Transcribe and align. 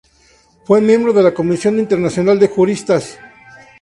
Fue 0.65 0.81
miembro 0.81 1.13
de 1.13 1.21
la 1.21 1.31
Comisión 1.31 1.77
Internacional 1.77 2.39
de 2.39 2.47
Juristas. 2.47 3.19